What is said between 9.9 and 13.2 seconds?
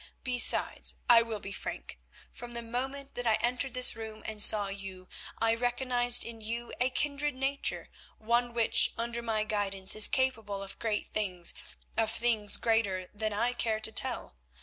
is capable of great things, of things greater